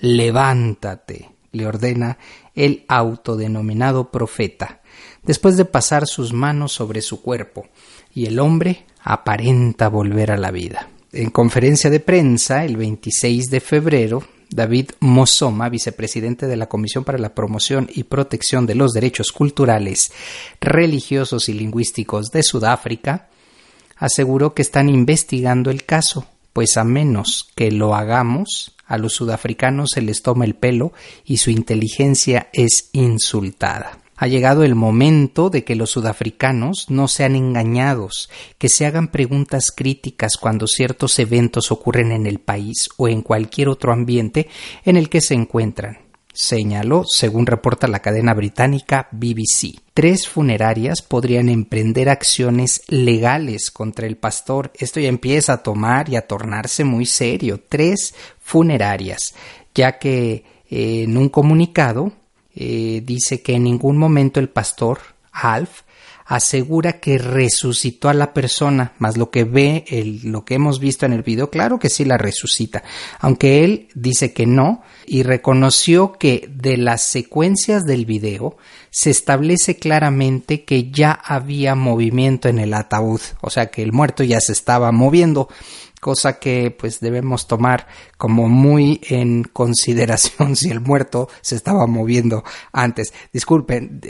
Levántate, 0.00 1.30
le 1.52 1.66
ordena 1.68 2.18
el 2.56 2.84
autodenominado 2.88 4.10
profeta, 4.10 4.80
después 5.22 5.56
de 5.56 5.66
pasar 5.66 6.08
sus 6.08 6.32
manos 6.32 6.72
sobre 6.72 7.00
su 7.00 7.22
cuerpo, 7.22 7.68
y 8.12 8.26
el 8.26 8.40
hombre 8.40 8.86
aparenta 9.04 9.86
volver 9.86 10.32
a 10.32 10.36
la 10.36 10.50
vida. 10.50 10.88
En 11.12 11.30
conferencia 11.30 11.90
de 11.90 12.00
prensa 12.00 12.64
el 12.64 12.76
26 12.76 13.50
de 13.50 13.60
febrero, 13.60 14.24
David 14.50 14.90
Mosoma, 15.00 15.68
vicepresidente 15.68 16.46
de 16.46 16.56
la 16.56 16.68
Comisión 16.68 17.04
para 17.04 17.18
la 17.18 17.34
Promoción 17.34 17.88
y 17.92 18.04
Protección 18.04 18.66
de 18.66 18.74
los 18.74 18.92
Derechos 18.92 19.32
Culturales, 19.32 20.12
Religiosos 20.60 21.48
y 21.48 21.54
Lingüísticos 21.54 22.30
de 22.30 22.42
Sudáfrica, 22.42 23.28
aseguró 23.96 24.54
que 24.54 24.62
están 24.62 24.88
investigando 24.88 25.70
el 25.70 25.84
caso, 25.84 26.26
pues 26.52 26.76
a 26.76 26.84
menos 26.84 27.50
que 27.54 27.70
lo 27.70 27.94
hagamos, 27.94 28.76
a 28.86 28.98
los 28.98 29.14
sudafricanos 29.14 29.90
se 29.94 30.02
les 30.02 30.22
toma 30.22 30.44
el 30.44 30.54
pelo 30.54 30.92
y 31.24 31.38
su 31.38 31.50
inteligencia 31.50 32.48
es 32.52 32.90
insultada. 32.92 33.98
Ha 34.16 34.26
llegado 34.26 34.64
el 34.64 34.74
momento 34.74 35.50
de 35.50 35.64
que 35.64 35.76
los 35.76 35.90
sudafricanos 35.90 36.86
no 36.88 37.08
sean 37.08 37.36
engañados, 37.36 38.30
que 38.58 38.68
se 38.68 38.86
hagan 38.86 39.08
preguntas 39.08 39.72
críticas 39.74 40.36
cuando 40.36 40.66
ciertos 40.66 41.18
eventos 41.18 41.70
ocurren 41.70 42.12
en 42.12 42.26
el 42.26 42.38
país 42.38 42.88
o 42.96 43.08
en 43.08 43.22
cualquier 43.22 43.68
otro 43.68 43.92
ambiente 43.92 44.48
en 44.84 44.96
el 44.96 45.08
que 45.08 45.20
se 45.20 45.34
encuentran 45.34 46.06
señaló, 46.36 47.04
según 47.06 47.46
reporta 47.46 47.88
la 47.88 48.00
cadena 48.00 48.34
británica 48.34 49.08
BBC. 49.10 49.80
Tres 49.94 50.28
funerarias 50.28 51.00
podrían 51.00 51.48
emprender 51.48 52.10
acciones 52.10 52.82
legales 52.88 53.70
contra 53.70 54.06
el 54.06 54.18
pastor. 54.18 54.70
Esto 54.74 55.00
ya 55.00 55.08
empieza 55.08 55.54
a 55.54 55.62
tomar 55.62 56.10
y 56.10 56.16
a 56.16 56.26
tornarse 56.26 56.84
muy 56.84 57.06
serio. 57.06 57.62
Tres 57.66 58.14
funerarias, 58.38 59.34
ya 59.74 59.98
que 59.98 60.44
eh, 60.68 61.04
en 61.04 61.16
un 61.16 61.30
comunicado 61.30 62.12
eh, 62.56 63.02
dice 63.04 63.42
que 63.42 63.54
en 63.54 63.64
ningún 63.64 63.98
momento 63.98 64.40
el 64.40 64.48
pastor 64.48 64.98
Alf 65.30 65.82
asegura 66.26 66.98
que 66.98 67.18
resucitó 67.18 68.08
a 68.08 68.14
la 68.14 68.34
persona, 68.34 68.92
más 68.98 69.16
lo 69.16 69.30
que 69.30 69.44
ve, 69.44 69.84
el, 69.86 70.22
lo 70.24 70.44
que 70.44 70.54
hemos 70.54 70.80
visto 70.80 71.06
en 71.06 71.12
el 71.12 71.22
video, 71.22 71.50
claro 71.50 71.78
que 71.78 71.88
sí 71.88 72.04
la 72.04 72.18
resucita, 72.18 72.82
aunque 73.20 73.62
él 73.62 73.88
dice 73.94 74.32
que 74.32 74.44
no 74.44 74.82
y 75.06 75.22
reconoció 75.22 76.14
que 76.14 76.50
de 76.52 76.78
las 76.78 77.02
secuencias 77.02 77.84
del 77.84 78.06
video 78.06 78.56
se 78.90 79.10
establece 79.10 79.76
claramente 79.76 80.64
que 80.64 80.90
ya 80.90 81.12
había 81.12 81.76
movimiento 81.76 82.48
en 82.48 82.58
el 82.58 82.74
ataúd, 82.74 83.20
o 83.40 83.50
sea 83.50 83.66
que 83.66 83.82
el 83.82 83.92
muerto 83.92 84.24
ya 84.24 84.40
se 84.40 84.52
estaba 84.52 84.90
moviendo 84.90 85.48
cosa 86.06 86.38
que 86.38 86.70
pues 86.70 87.00
debemos 87.00 87.48
tomar 87.48 87.88
como 88.16 88.48
muy 88.48 89.00
en 89.08 89.42
consideración 89.42 90.54
si 90.54 90.70
el 90.70 90.78
muerto 90.78 91.28
se 91.40 91.56
estaba 91.56 91.88
moviendo 91.88 92.44
antes. 92.70 93.12
Disculpen, 93.32 94.00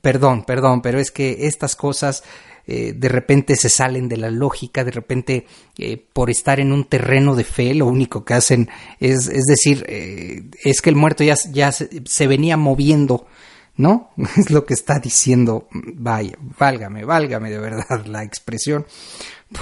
perdón, 0.00 0.42
perdón, 0.42 0.82
pero 0.82 0.98
es 0.98 1.12
que 1.12 1.46
estas 1.46 1.76
cosas 1.76 2.24
eh, 2.66 2.92
de 2.96 3.08
repente 3.08 3.54
se 3.54 3.68
salen 3.68 4.08
de 4.08 4.16
la 4.16 4.32
lógica, 4.32 4.82
de 4.82 4.90
repente 4.90 5.46
eh, 5.78 5.96
por 6.12 6.28
estar 6.28 6.58
en 6.58 6.72
un 6.72 6.86
terreno 6.86 7.36
de 7.36 7.44
fe 7.44 7.72
lo 7.72 7.86
único 7.86 8.24
que 8.24 8.34
hacen 8.34 8.68
es, 8.98 9.28
es 9.28 9.44
decir, 9.44 9.84
eh, 9.86 10.50
es 10.64 10.82
que 10.82 10.90
el 10.90 10.96
muerto 10.96 11.22
ya, 11.22 11.36
ya 11.52 11.70
se, 11.70 12.26
venía 12.26 12.56
moviendo 12.56 13.28
¿no? 13.76 14.10
Es 14.36 14.50
lo 14.50 14.64
que 14.66 14.74
está 14.74 14.98
diciendo, 14.98 15.68
vaya, 15.72 16.36
válgame, 16.58 17.04
válgame 17.04 17.48
de 17.50 17.58
verdad 17.58 18.06
la 18.06 18.24
expresión 18.24 18.86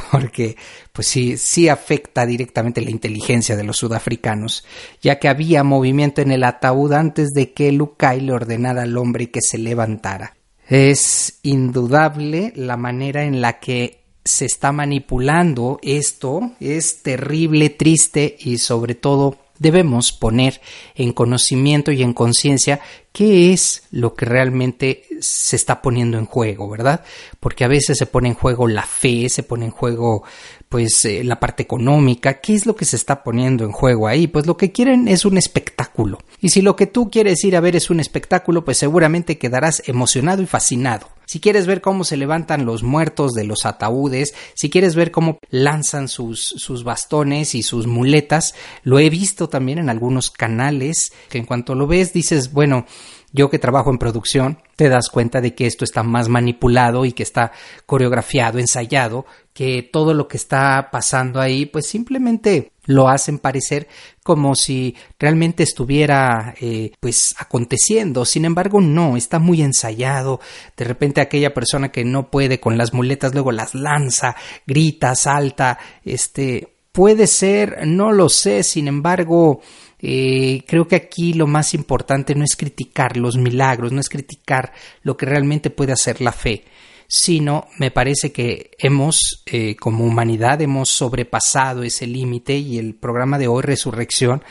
porque 0.11 0.57
pues 0.93 1.07
sí, 1.07 1.37
sí 1.37 1.69
afecta 1.69 2.27
directamente 2.27 2.81
la 2.81 2.91
inteligencia 2.91 3.57
de 3.57 3.65
los 3.65 3.79
sudafricanos, 3.79 4.65
ya 5.01 5.19
que 5.19 5.29
había 5.29 5.65
movimiento 5.65 6.21
en 6.21 6.33
el 6.33 6.45
ataúd 6.45 6.93
antes 6.93 7.31
de 7.31 7.53
que 7.53 7.73
Lukai 7.73 8.21
le 8.21 8.33
ordenara 8.33 8.83
al 8.83 8.97
hombre 8.97 9.31
que 9.31 9.41
se 9.41 9.59
levantara. 9.59 10.37
Es 10.69 11.39
indudable 11.43 12.53
la 12.57 12.77
manera 12.77 13.25
en 13.25 13.41
la 13.41 13.59
que 13.59 14.03
se 14.25 14.47
está 14.47 14.73
manipulando 14.73 15.79
esto, 15.83 16.53
es 16.61 17.03
terrible, 17.03 17.71
triste 17.71 18.37
y 18.39 18.59
sobre 18.59 18.95
todo 18.95 19.42
debemos 19.63 20.13
poner 20.13 20.61
en 20.95 21.13
conocimiento 21.13 21.93
y 21.93 22.03
en 22.03 22.13
conciencia 22.13 22.81
qué 23.13 23.53
es 23.53 23.85
lo 23.91 24.15
que 24.15 24.27
realmente 24.27 25.05
se 25.21 25.57
está 25.57 25.81
poniendo 25.81 26.19
en 26.19 26.27
juego, 26.27 26.69
¿verdad? 26.69 27.05
Porque 27.41 27.65
a 27.65 27.69
veces 27.69 27.97
se 27.97 28.07
pone 28.07 28.29
en 28.29 28.35
juego 28.35 28.67
la 28.67 28.83
fe, 28.83 29.29
se 29.29 29.43
pone 29.43 29.67
en 29.67 29.71
juego 29.71 30.25
pues 30.69 31.05
eh, 31.05 31.23
la 31.23 31.39
parte 31.39 31.63
económica, 31.63 32.41
¿qué 32.41 32.55
es 32.55 32.67
lo 32.67 32.75
que 32.75 32.87
se 32.87 32.97
está 32.97 33.23
poniendo 33.23 33.65
en 33.65 33.73
juego 33.73 34.09
ahí? 34.09 34.27
Pues 34.27 34.47
lo 34.47 34.57
que 34.57 34.73
quieren 34.73 35.07
es 35.07 35.25
un 35.25 35.39
espectáculo. 35.39 36.19
Y 36.41 36.49
si 36.49 36.63
lo 36.63 36.77
que 36.77 36.87
tú 36.87 37.11
quieres 37.11 37.45
ir 37.45 37.57
a 37.57 37.61
ver 37.61 37.77
es 37.77 37.91
un 37.91 38.01
espectáculo, 38.01 38.65
pues 38.65 38.79
seguramente 38.79 39.39
quedarás 39.39 39.83
emocionado 39.87 40.43
y 40.43 40.47
fascinado. 40.47 41.09
Si 41.33 41.41
quieres 41.41 41.67
ver 41.67 41.81
cómo 41.81 42.05
se 42.05 42.19
levantan 42.19 42.67
los 42.67 42.83
muertos 42.83 43.33
de 43.33 43.45
los 43.45 43.65
ataúdes, 43.65 44.35
si 44.53 44.69
quieres 44.69 44.95
ver 44.95 45.11
cómo 45.11 45.39
lanzan 45.49 46.09
sus, 46.09 46.45
sus 46.45 46.85
bastones 46.85 47.55
y 47.55 47.63
sus 47.63 47.87
muletas, 47.87 48.55
lo 48.83 48.99
he 48.99 49.09
visto 49.09 49.49
también 49.49 49.79
en 49.79 49.89
algunos 49.89 50.31
canales 50.31 51.11
que 51.31 51.39
en 51.39 51.47
cuanto 51.47 51.75
lo 51.75 51.87
ves 51.87 52.13
dices, 52.13 52.53
bueno, 52.53 52.85
yo 53.33 53.49
que 53.49 53.59
trabajo 53.59 53.89
en 53.89 53.97
producción, 53.97 54.59
te 54.77 54.91
das 54.91 55.09
cuenta 55.09 55.41
de 55.41 55.55
que 55.55 55.67
esto 55.67 55.87
está 55.87 56.03
más 56.03 56.29
manipulado 56.29 57.07
y 57.07 57.13
que 57.13 57.23
está 57.23 57.53
coreografiado, 57.87 58.59
ensayado, 58.59 59.25
que 59.55 59.89
todo 59.91 60.13
lo 60.13 60.29
que 60.29 60.37
está 60.37 60.91
pasando 60.93 61.41
ahí, 61.41 61.65
pues 61.65 61.87
simplemente 61.87 62.72
lo 62.85 63.09
hacen 63.09 63.39
parecer 63.39 63.89
como 64.23 64.55
si 64.55 64.97
realmente 65.19 65.63
estuviera 65.63 66.55
eh, 66.61 66.93
pues 67.01 67.35
aconteciendo. 67.39 68.25
Sin 68.25 68.45
embargo, 68.45 68.81
no, 68.81 69.17
está 69.17 69.39
muy 69.39 69.63
ensayado. 69.63 70.41
De 70.77 70.85
repente 70.85 71.21
aquella 71.21 71.55
persona 71.55 71.91
que 71.91 72.05
no 72.05 72.31
puede 72.31 72.61
con 72.61 72.77
las 72.79 72.93
muletas 72.93 73.35
luego 73.35 73.53
las 73.53 73.75
lanza, 73.75 74.37
grita, 74.67 75.15
salta, 75.15 75.79
este 76.05 76.73
puede 76.93 77.27
ser, 77.27 77.87
no 77.87 78.13
lo 78.13 78.29
sé, 78.29 78.63
sin 78.63 78.87
embargo, 78.87 79.63
eh, 79.99 80.63
creo 80.67 80.87
que 80.87 80.97
aquí 80.97 81.33
lo 81.33 81.47
más 81.47 81.75
importante 81.75 82.35
no 82.35 82.45
es 82.45 82.55
criticar 82.55 83.17
los 83.17 83.37
milagros, 83.37 83.93
no 83.93 84.01
es 84.01 84.11
criticar 84.11 84.73
lo 85.03 85.17
que 85.17 85.27
realmente 85.27 85.71
puede 85.71 85.93
hacer 85.93 86.21
la 86.21 86.33
fe, 86.33 86.65
sino 87.15 87.69
me 87.77 87.91
parece 87.91 88.33
que 88.33 88.71
hemos, 88.79 89.43
eh, 89.45 89.77
como 89.77 90.07
humanidad, 90.07 90.63
hemos 90.63 90.89
sobrepasado 90.89 91.83
ese 91.83 92.07
límite 92.07 92.57
y 92.57 92.79
el 92.79 92.95
programa 92.95 93.37
de 93.37 93.49
hoy, 93.49 93.61
Resurrección, 93.61 94.43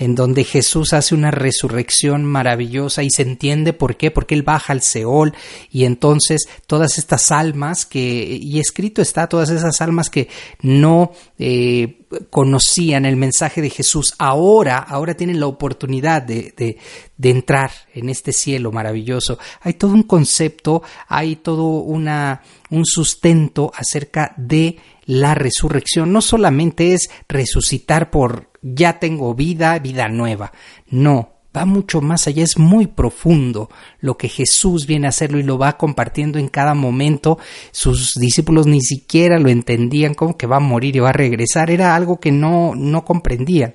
en 0.00 0.14
donde 0.14 0.44
Jesús 0.44 0.94
hace 0.94 1.14
una 1.14 1.30
resurrección 1.30 2.24
maravillosa 2.24 3.02
y 3.02 3.10
se 3.10 3.20
entiende 3.20 3.74
por 3.74 3.98
qué, 3.98 4.10
porque 4.10 4.34
Él 4.34 4.42
baja 4.42 4.72
al 4.72 4.80
Seol 4.80 5.34
y 5.70 5.84
entonces 5.84 6.48
todas 6.66 6.96
estas 6.96 7.30
almas 7.30 7.84
que, 7.84 8.00
y 8.40 8.58
escrito 8.60 9.02
está, 9.02 9.28
todas 9.28 9.50
esas 9.50 9.82
almas 9.82 10.08
que 10.08 10.28
no 10.62 11.12
eh, 11.38 11.98
conocían 12.30 13.04
el 13.04 13.16
mensaje 13.16 13.60
de 13.60 13.68
Jesús, 13.68 14.14
ahora, 14.18 14.78
ahora 14.78 15.14
tienen 15.14 15.38
la 15.38 15.46
oportunidad 15.46 16.22
de, 16.22 16.54
de, 16.56 16.78
de, 17.18 17.30
entrar 17.30 17.70
en 17.92 18.08
este 18.08 18.32
cielo 18.32 18.72
maravilloso. 18.72 19.38
Hay 19.60 19.74
todo 19.74 19.92
un 19.92 20.04
concepto, 20.04 20.82
hay 21.08 21.36
todo 21.36 21.64
una, 21.64 22.40
un 22.70 22.84
sustento 22.86 23.72
acerca 23.74 24.34
de 24.36 24.78
la 25.04 25.34
resurrección. 25.34 26.12
No 26.12 26.22
solamente 26.22 26.94
es 26.94 27.10
resucitar 27.28 28.10
por 28.10 28.50
ya 28.62 28.98
tengo 28.98 29.34
vida, 29.34 29.78
vida 29.78 30.08
nueva. 30.08 30.52
No, 30.88 31.40
va 31.56 31.64
mucho 31.64 32.00
más 32.00 32.26
allá, 32.26 32.44
es 32.44 32.58
muy 32.58 32.86
profundo 32.86 33.70
lo 34.00 34.16
que 34.16 34.28
Jesús 34.28 34.86
viene 34.86 35.06
a 35.06 35.10
hacerlo 35.10 35.38
y 35.38 35.42
lo 35.42 35.58
va 35.58 35.76
compartiendo 35.76 36.38
en 36.38 36.48
cada 36.48 36.74
momento. 36.74 37.38
Sus 37.72 38.14
discípulos 38.14 38.66
ni 38.66 38.80
siquiera 38.80 39.38
lo 39.38 39.48
entendían 39.48 40.14
como 40.14 40.36
que 40.36 40.46
va 40.46 40.56
a 40.56 40.60
morir 40.60 40.96
y 40.96 41.00
va 41.00 41.10
a 41.10 41.14
regresar, 41.14 41.70
era 41.70 41.96
algo 41.96 42.20
que 42.20 42.30
no, 42.30 42.74
no 42.76 43.04
comprendían. 43.04 43.74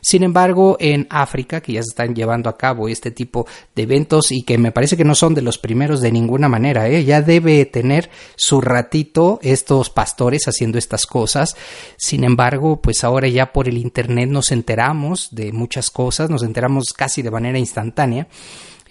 Sin 0.00 0.22
embargo, 0.22 0.76
en 0.80 1.06
África, 1.10 1.60
que 1.60 1.74
ya 1.74 1.82
se 1.82 1.90
están 1.90 2.14
llevando 2.14 2.48
a 2.48 2.56
cabo 2.56 2.88
este 2.88 3.10
tipo 3.10 3.46
de 3.74 3.82
eventos 3.82 4.32
y 4.32 4.42
que 4.42 4.58
me 4.58 4.72
parece 4.72 4.96
que 4.96 5.04
no 5.04 5.14
son 5.14 5.34
de 5.34 5.42
los 5.42 5.58
primeros 5.58 6.00
de 6.00 6.12
ninguna 6.12 6.48
manera, 6.48 6.88
¿eh? 6.88 7.04
ya 7.04 7.22
debe 7.22 7.64
tener 7.66 8.10
su 8.36 8.60
ratito 8.60 9.38
estos 9.42 9.90
pastores 9.90 10.46
haciendo 10.46 10.78
estas 10.78 11.06
cosas. 11.06 11.56
Sin 11.96 12.24
embargo, 12.24 12.80
pues 12.80 13.04
ahora 13.04 13.28
ya 13.28 13.52
por 13.52 13.68
el 13.68 13.78
Internet 13.78 14.28
nos 14.30 14.50
enteramos 14.52 15.28
de 15.32 15.52
muchas 15.52 15.90
cosas, 15.90 16.30
nos 16.30 16.42
enteramos 16.42 16.92
casi 16.92 17.22
de 17.22 17.30
manera 17.30 17.58
instantánea 17.58 18.28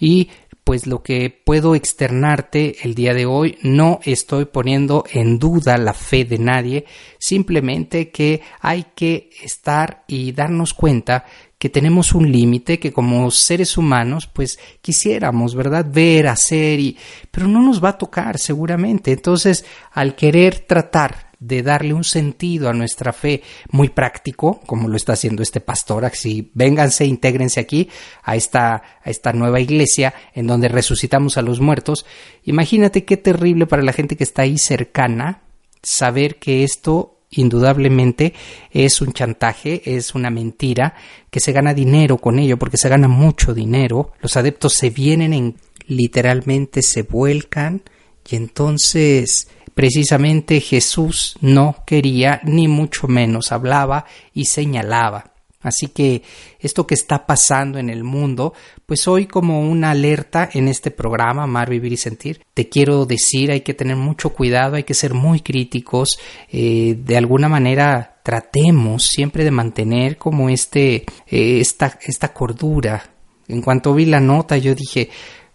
y 0.00 0.30
pues 0.64 0.86
lo 0.86 1.02
que 1.02 1.30
puedo 1.30 1.74
externarte 1.74 2.76
el 2.82 2.94
día 2.94 3.14
de 3.14 3.26
hoy 3.26 3.58
no 3.62 4.00
estoy 4.04 4.44
poniendo 4.44 5.04
en 5.12 5.38
duda 5.38 5.78
la 5.78 5.94
fe 5.94 6.24
de 6.24 6.38
nadie, 6.38 6.84
simplemente 7.18 8.10
que 8.10 8.42
hay 8.60 8.86
que 8.94 9.30
estar 9.42 10.04
y 10.06 10.32
darnos 10.32 10.74
cuenta 10.74 11.24
que 11.58 11.68
tenemos 11.68 12.14
un 12.14 12.32
límite 12.32 12.78
que 12.78 12.92
como 12.92 13.30
seres 13.30 13.76
humanos 13.76 14.26
pues 14.26 14.58
quisiéramos, 14.80 15.54
¿verdad? 15.54 15.86
ver, 15.86 16.28
hacer 16.28 16.80
y 16.80 16.96
pero 17.30 17.46
no 17.48 17.60
nos 17.60 17.84
va 17.84 17.90
a 17.90 17.98
tocar 17.98 18.38
seguramente. 18.38 19.12
Entonces, 19.12 19.64
al 19.92 20.14
querer 20.14 20.60
tratar 20.60 21.29
de 21.40 21.62
darle 21.62 21.94
un 21.94 22.04
sentido 22.04 22.68
a 22.68 22.74
nuestra 22.74 23.12
fe 23.12 23.42
muy 23.70 23.88
práctico, 23.88 24.60
como 24.66 24.88
lo 24.88 24.96
está 24.96 25.14
haciendo 25.14 25.42
este 25.42 25.60
pastor. 25.60 26.04
Así, 26.04 26.50
vénganse, 26.54 27.06
intégrense 27.06 27.60
aquí 27.60 27.88
a 28.22 28.36
esta, 28.36 28.74
a 29.02 29.10
esta 29.10 29.32
nueva 29.32 29.58
iglesia 29.58 30.14
en 30.34 30.46
donde 30.46 30.68
resucitamos 30.68 31.38
a 31.38 31.42
los 31.42 31.60
muertos. 31.60 32.04
Imagínate 32.44 33.04
qué 33.04 33.16
terrible 33.16 33.66
para 33.66 33.82
la 33.82 33.94
gente 33.94 34.16
que 34.16 34.24
está 34.24 34.42
ahí 34.42 34.58
cercana 34.58 35.42
saber 35.82 36.36
que 36.36 36.62
esto 36.62 37.16
indudablemente 37.30 38.34
es 38.70 39.00
un 39.00 39.12
chantaje, 39.12 39.82
es 39.96 40.14
una 40.14 40.30
mentira, 40.30 40.94
que 41.30 41.40
se 41.40 41.52
gana 41.52 41.74
dinero 41.74 42.18
con 42.18 42.38
ello, 42.38 42.58
porque 42.58 42.76
se 42.76 42.88
gana 42.88 43.08
mucho 43.08 43.54
dinero, 43.54 44.12
los 44.20 44.36
adeptos 44.36 44.74
se 44.74 44.90
vienen 44.90 45.32
en 45.32 45.56
literalmente 45.86 46.82
se 46.82 47.02
vuelcan 47.02 47.82
y 48.28 48.36
entonces 48.36 49.48
Precisamente 49.80 50.60
Jesús 50.60 51.38
no 51.40 51.84
quería 51.86 52.42
ni 52.44 52.68
mucho 52.68 53.08
menos 53.08 53.50
hablaba 53.50 54.04
y 54.34 54.44
señalaba. 54.44 55.32
Así 55.62 55.86
que 55.86 56.20
esto 56.58 56.86
que 56.86 56.92
está 56.92 57.24
pasando 57.24 57.78
en 57.78 57.88
el 57.88 58.04
mundo, 58.04 58.52
pues 58.84 59.08
hoy 59.08 59.24
como 59.24 59.62
una 59.62 59.92
alerta 59.92 60.50
en 60.52 60.68
este 60.68 60.90
programa, 60.90 61.44
Amar, 61.44 61.70
Vivir 61.70 61.94
y 61.94 61.96
Sentir, 61.96 62.42
te 62.52 62.68
quiero 62.68 63.06
decir, 63.06 63.50
hay 63.50 63.62
que 63.62 63.72
tener 63.72 63.96
mucho 63.96 64.34
cuidado, 64.34 64.76
hay 64.76 64.84
que 64.84 64.92
ser 64.92 65.14
muy 65.14 65.40
críticos, 65.40 66.10
eh, 66.52 66.98
de 67.02 67.16
alguna 67.16 67.48
manera 67.48 68.20
tratemos 68.22 69.06
siempre 69.06 69.44
de 69.44 69.50
mantener 69.50 70.18
como 70.18 70.50
este, 70.50 71.06
eh, 71.26 71.58
esta, 71.58 71.98
esta 72.02 72.34
cordura. 72.34 73.02
En 73.48 73.62
cuanto 73.62 73.94
vi 73.94 74.04
la 74.04 74.20
nota, 74.20 74.58
yo 74.58 74.74
dije, 74.74 75.08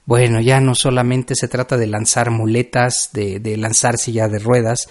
bueno, 0.06 0.40
ya 0.40 0.60
no 0.60 0.76
solamente 0.76 1.36
se 1.36 1.48
trata 1.48 1.78
de 1.78 1.88
lanzar 1.88 2.32
muletas, 2.32 3.10
de, 3.14 3.40
de 3.40 3.58
lanzar 3.58 3.98
silla 3.98 4.28
de 4.28 4.40
ruedas, 4.40 4.88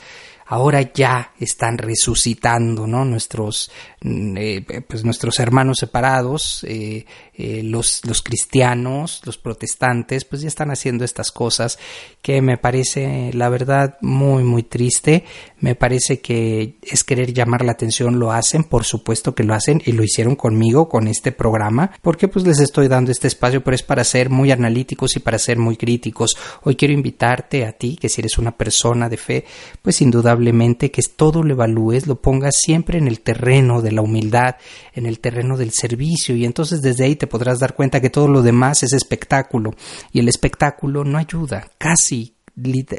ahora 0.46 0.92
ya 0.92 1.32
están 1.38 1.78
resucitando, 1.78 2.86
¿no? 2.86 3.04
Nuestros, 3.04 3.70
mm, 4.02 4.36
eh, 4.36 4.82
pues 4.86 5.04
nuestros 5.04 5.40
hermanos 5.40 5.78
separados, 5.78 6.64
eh, 6.64 7.06
eh, 7.34 7.62
los, 7.62 8.04
los 8.04 8.22
cristianos, 8.22 9.22
los 9.24 9.38
protestantes, 9.38 10.24
pues 10.24 10.42
ya 10.42 10.48
están 10.48 10.70
haciendo 10.70 11.04
estas 11.04 11.30
cosas 11.32 11.78
que 12.22 12.42
me 12.42 12.58
parece, 12.58 13.30
la 13.32 13.48
verdad, 13.48 13.96
muy, 14.00 14.44
muy 14.44 14.62
triste. 14.62 15.24
Me 15.64 15.74
parece 15.74 16.20
que 16.20 16.76
es 16.82 17.04
querer 17.04 17.32
llamar 17.32 17.64
la 17.64 17.72
atención, 17.72 18.18
lo 18.18 18.32
hacen, 18.32 18.64
por 18.64 18.84
supuesto 18.84 19.34
que 19.34 19.44
lo 19.44 19.54
hacen 19.54 19.80
y 19.86 19.92
lo 19.92 20.04
hicieron 20.04 20.36
conmigo, 20.36 20.90
con 20.90 21.08
este 21.08 21.32
programa, 21.32 21.90
porque 22.02 22.28
pues 22.28 22.46
les 22.46 22.60
estoy 22.60 22.86
dando 22.86 23.10
este 23.10 23.28
espacio, 23.28 23.64
pero 23.64 23.74
es 23.74 23.82
para 23.82 24.04
ser 24.04 24.28
muy 24.28 24.50
analíticos 24.50 25.16
y 25.16 25.20
para 25.20 25.38
ser 25.38 25.56
muy 25.58 25.78
críticos. 25.78 26.36
Hoy 26.64 26.76
quiero 26.76 26.92
invitarte 26.92 27.64
a 27.64 27.72
ti, 27.72 27.96
que 27.96 28.10
si 28.10 28.20
eres 28.20 28.36
una 28.36 28.54
persona 28.58 29.08
de 29.08 29.16
fe, 29.16 29.46
pues 29.80 30.00
duda 30.10 30.36
que 30.36 31.00
todo 31.16 31.42
lo 31.42 31.54
evalúes, 31.54 32.06
lo 32.06 32.20
pongas 32.20 32.56
siempre 32.56 32.98
en 32.98 33.08
el 33.08 33.22
terreno 33.22 33.80
de 33.80 33.92
la 33.92 34.02
humildad, 34.02 34.56
en 34.92 35.06
el 35.06 35.18
terreno 35.18 35.56
del 35.56 35.70
servicio 35.70 36.36
y 36.36 36.44
entonces 36.44 36.82
desde 36.82 37.04
ahí 37.04 37.16
te 37.16 37.26
podrás 37.26 37.58
dar 37.58 37.74
cuenta 37.74 38.02
que 38.02 38.10
todo 38.10 38.28
lo 38.28 38.42
demás 38.42 38.82
es 38.82 38.92
espectáculo 38.92 39.70
y 40.12 40.18
el 40.18 40.28
espectáculo 40.28 41.04
no 41.04 41.16
ayuda, 41.16 41.70
casi, 41.78 42.34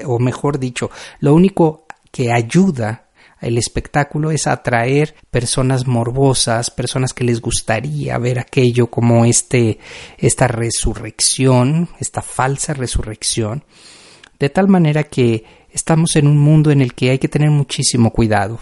o 0.08 0.18
mejor 0.18 0.58
dicho, 0.58 0.90
lo 1.20 1.36
único 1.36 1.85
que 2.16 2.32
ayuda 2.32 3.10
el 3.42 3.58
espectáculo 3.58 4.32
es 4.32 4.48
atraer 4.48 5.16
personas 5.30 5.86
morbosas, 5.86 6.72
personas 6.72 7.12
que 7.12 7.26
les 7.26 7.42
gustaría 7.42 8.18
ver 8.20 8.40
aquello 8.40 8.88
como 8.88 9.26
este, 9.26 9.80
esta 10.18 10.48
resurrección, 10.48 11.90
esta 12.00 12.22
falsa 12.22 12.74
resurrección, 12.74 13.66
de 14.40 14.50
tal 14.50 14.70
manera 14.70 15.04
que 15.04 15.44
estamos 15.72 16.16
en 16.16 16.28
un 16.28 16.38
mundo 16.38 16.72
en 16.72 16.80
el 16.80 16.94
que 16.94 17.10
hay 17.10 17.20
que 17.20 17.28
tener 17.28 17.52
muchísimo 17.52 18.12
cuidado. 18.12 18.60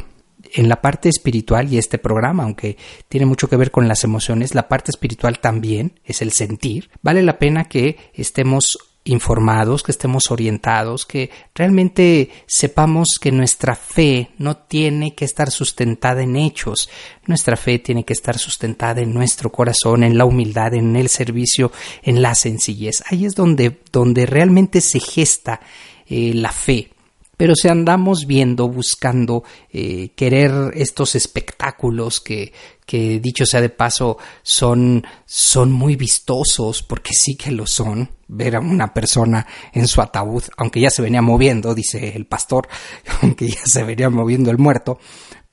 En 0.56 0.68
la 0.68 0.82
parte 0.82 1.10
espiritual, 1.10 1.72
y 1.72 1.78
este 1.78 2.00
programa, 2.00 2.42
aunque 2.42 2.78
tiene 3.08 3.28
mucho 3.28 3.48
que 3.48 3.56
ver 3.56 3.70
con 3.70 3.88
las 3.88 4.04
emociones, 4.04 4.56
la 4.56 4.68
parte 4.68 4.90
espiritual 4.90 5.38
también 5.40 6.00
es 6.04 6.24
el 6.24 6.32
sentir. 6.32 6.90
Vale 7.04 7.22
la 7.22 7.38
pena 7.38 7.66
que 7.66 7.98
estemos 8.16 8.80
informados, 9.06 9.84
que 9.84 9.92
estemos 9.92 10.32
orientados, 10.32 11.06
que 11.06 11.30
realmente 11.54 12.30
sepamos 12.46 13.18
que 13.20 13.32
nuestra 13.32 13.76
fe 13.76 14.30
no 14.38 14.56
tiene 14.56 15.14
que 15.14 15.26
estar 15.26 15.52
sustentada 15.52 16.24
en 16.24 16.36
hechos, 16.36 16.90
nuestra 17.26 17.58
fe 17.58 17.80
tiene 17.80 18.06
que 18.06 18.14
estar 18.14 18.38
sustentada 18.38 19.02
en 19.02 19.14
nuestro 19.14 19.52
corazón, 19.52 20.04
en 20.04 20.18
la 20.18 20.26
humildad, 20.26 20.74
en 20.74 20.96
el 20.96 21.10
servicio, 21.10 21.72
en 22.02 22.22
la 22.22 22.34
sencillez. 22.36 23.04
Ahí 23.08 23.26
es 23.26 23.36
donde, 23.36 23.82
donde 23.92 24.26
realmente 24.26 24.80
se 24.80 25.00
gesta 25.00 25.60
eh, 26.08 26.34
la 26.34 26.52
fe. 26.52 26.93
Pero 27.36 27.56
si 27.56 27.68
andamos 27.68 28.28
viendo, 28.28 28.68
buscando, 28.68 29.44
eh, 29.72 30.12
querer 30.16 30.72
estos 30.76 31.16
espectáculos 31.16 32.22
que, 32.22 32.54
que 32.86 33.20
dicho 33.20 33.46
sea 33.46 33.60
de 33.60 33.70
paso, 33.70 34.18
son, 34.44 35.04
son 35.26 35.72
muy 35.72 35.96
vistosos, 35.96 36.84
porque 36.84 37.12
sí 37.14 37.36
que 37.36 37.52
lo 37.52 37.66
son, 37.66 38.12
ver 38.28 38.56
a 38.56 38.60
una 38.60 38.94
persona 38.94 39.48
en 39.72 39.88
su 39.88 40.02
ataúd, 40.02 40.44
aunque 40.58 40.80
ya 40.80 40.90
se 40.90 41.02
venía 41.02 41.22
moviendo, 41.22 41.74
dice 41.74 42.16
el 42.16 42.26
pastor, 42.26 42.68
aunque 43.22 43.48
ya 43.50 43.66
se 43.66 43.84
venía 43.84 44.10
moviendo 44.10 44.52
el 44.52 44.60
muerto, 44.60 45.00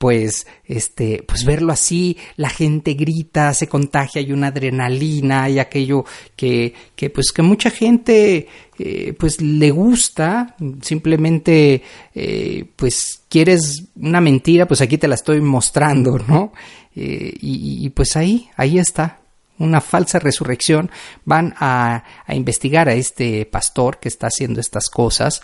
pues 0.01 0.47
este 0.65 1.23
pues 1.29 1.45
verlo 1.45 1.75
así 1.75 2.17
la 2.37 2.49
gente 2.49 2.95
grita 2.95 3.53
se 3.53 3.69
contagia 3.69 4.23
hay 4.23 4.33
una 4.33 4.47
adrenalina 4.47 5.51
y 5.51 5.59
aquello 5.59 6.07
que 6.37 6.73
que 6.97 7.11
pues 7.11 7.33
que 7.33 7.43
mucha 7.43 7.69
gente 7.69 8.49
eh, 8.79 9.15
pues 9.19 9.43
le 9.43 9.71
gusta 9.71 10.57
simplemente 10.81 11.83
eh, 12.15 12.65
pues 12.77 13.25
quieres 13.29 13.89
una 13.95 14.23
mentira 14.23 14.67
pues 14.67 14.81
aquí 14.81 14.97
te 14.97 15.07
la 15.07 15.17
estoy 15.17 15.43
mostrando 15.43 16.19
no 16.19 16.55
eh, 16.97 17.35
y, 17.39 17.85
y, 17.85 17.91
pues 17.91 18.17
ahí 18.17 18.49
ahí 18.57 18.79
está 18.79 19.21
una 19.59 19.83
falsa 19.83 20.19
resurrección. 20.19 20.91
Van 21.27 21.55
a, 21.59 22.03
a 22.27 22.35
investigar 22.35 22.89
a 22.89 22.95
este 22.95 23.45
pastor 23.45 23.99
que 23.99 24.09
está 24.09 24.29
haciendo 24.29 24.59
estas 24.59 24.89
cosas 24.89 25.43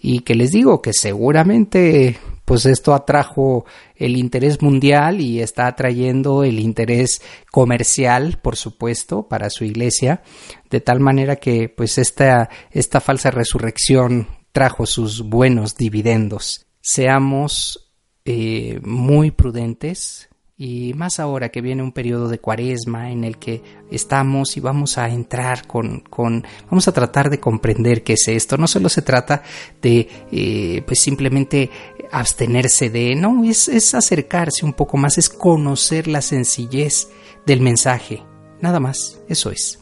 y 0.00 0.20
que 0.20 0.34
les 0.34 0.52
digo 0.52 0.80
que 0.80 0.92
seguramente 0.94 2.16
pues 2.48 2.64
esto 2.64 2.94
atrajo 2.94 3.66
el 3.94 4.16
interés 4.16 4.62
mundial 4.62 5.20
y 5.20 5.42
está 5.42 5.66
atrayendo 5.66 6.44
el 6.44 6.60
interés 6.60 7.20
comercial, 7.52 8.38
por 8.40 8.56
supuesto, 8.56 9.28
para 9.28 9.50
su 9.50 9.64
iglesia, 9.64 10.22
de 10.70 10.80
tal 10.80 10.98
manera 10.98 11.36
que 11.36 11.68
pues 11.68 11.98
esta, 11.98 12.48
esta 12.70 13.02
falsa 13.02 13.30
resurrección 13.30 14.28
trajo 14.52 14.86
sus 14.86 15.28
buenos 15.28 15.76
dividendos. 15.76 16.64
Seamos 16.80 17.92
eh, 18.24 18.80
muy 18.82 19.30
prudentes, 19.30 20.30
y 20.60 20.92
más 20.94 21.20
ahora 21.20 21.50
que 21.50 21.60
viene 21.60 21.84
un 21.84 21.92
periodo 21.92 22.28
de 22.28 22.40
cuaresma 22.40 23.12
en 23.12 23.22
el 23.22 23.38
que 23.38 23.62
estamos 23.92 24.56
y 24.56 24.60
vamos 24.60 24.98
a 24.98 25.08
entrar 25.08 25.68
con, 25.68 26.00
con 26.00 26.44
vamos 26.68 26.88
a 26.88 26.92
tratar 26.92 27.30
de 27.30 27.38
comprender 27.38 28.02
qué 28.02 28.14
es 28.14 28.26
esto. 28.26 28.56
No 28.56 28.66
solo 28.66 28.88
se 28.88 29.02
trata 29.02 29.44
de 29.80 30.08
eh, 30.32 30.82
pues 30.84 31.00
simplemente 31.00 31.70
abstenerse 32.10 32.90
de, 32.90 33.14
no, 33.14 33.44
es, 33.44 33.68
es 33.68 33.94
acercarse 33.94 34.66
un 34.66 34.72
poco 34.72 34.96
más, 34.96 35.16
es 35.16 35.28
conocer 35.28 36.08
la 36.08 36.22
sencillez 36.22 37.08
del 37.46 37.60
mensaje. 37.60 38.24
Nada 38.60 38.80
más, 38.80 39.20
eso 39.28 39.52
es. 39.52 39.78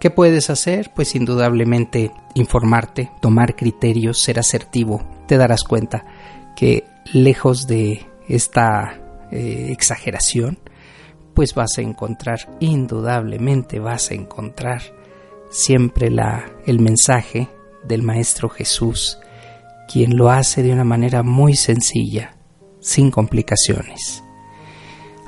¿Qué 0.00 0.08
puedes 0.08 0.48
hacer? 0.48 0.90
Pues 0.94 1.14
indudablemente 1.16 2.12
informarte, 2.34 3.10
tomar 3.20 3.56
criterios, 3.56 4.22
ser 4.22 4.38
asertivo. 4.38 5.06
Te 5.26 5.36
darás 5.36 5.64
cuenta 5.64 6.06
que 6.56 6.84
lejos 7.12 7.66
de 7.66 8.06
esta 8.26 9.07
eh, 9.30 9.68
exageración, 9.70 10.58
pues 11.34 11.54
vas 11.54 11.78
a 11.78 11.82
encontrar, 11.82 12.40
indudablemente 12.60 13.78
vas 13.78 14.10
a 14.10 14.14
encontrar 14.14 14.82
siempre 15.50 16.10
la, 16.10 16.50
el 16.66 16.80
mensaje 16.80 17.48
del 17.84 18.02
Maestro 18.02 18.48
Jesús, 18.48 19.18
quien 19.90 20.16
lo 20.16 20.30
hace 20.30 20.62
de 20.62 20.72
una 20.72 20.84
manera 20.84 21.22
muy 21.22 21.54
sencilla, 21.54 22.36
sin 22.80 23.10
complicaciones. 23.10 24.22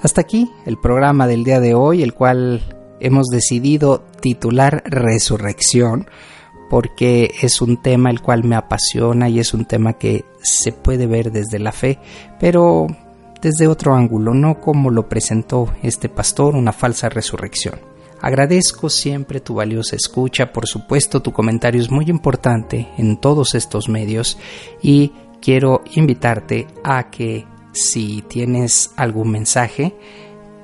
Hasta 0.02 0.20
aquí 0.22 0.50
el 0.66 0.78
programa 0.78 1.26
del 1.26 1.44
día 1.44 1.60
de 1.60 1.74
hoy, 1.74 2.02
el 2.02 2.14
cual 2.14 2.62
hemos 3.00 3.28
decidido 3.28 4.02
titular 4.20 4.82
Resurrección, 4.86 6.08
porque 6.68 7.30
es 7.42 7.60
un 7.60 7.82
tema 7.82 8.10
el 8.10 8.22
cual 8.22 8.44
me 8.44 8.56
apasiona 8.56 9.28
y 9.28 9.40
es 9.40 9.52
un 9.54 9.64
tema 9.64 9.94
que 9.94 10.24
se 10.40 10.72
puede 10.72 11.06
ver 11.06 11.32
desde 11.32 11.58
la 11.58 11.72
fe, 11.72 11.98
pero 12.38 12.86
desde 13.40 13.68
otro 13.68 13.94
ángulo, 13.94 14.34
no 14.34 14.60
como 14.60 14.90
lo 14.90 15.08
presentó 15.08 15.72
este 15.82 16.08
pastor, 16.08 16.54
una 16.54 16.72
falsa 16.72 17.08
resurrección. 17.08 17.80
Agradezco 18.20 18.90
siempre 18.90 19.40
tu 19.40 19.54
valiosa 19.54 19.96
escucha, 19.96 20.52
por 20.52 20.66
supuesto 20.66 21.22
tu 21.22 21.32
comentario 21.32 21.80
es 21.80 21.90
muy 21.90 22.10
importante 22.10 22.88
en 22.98 23.16
todos 23.16 23.54
estos 23.54 23.88
medios 23.88 24.36
y 24.82 25.12
quiero 25.40 25.82
invitarte 25.94 26.66
a 26.84 27.10
que 27.10 27.46
si 27.72 28.22
tienes 28.22 28.92
algún 28.96 29.30
mensaje, 29.30 29.94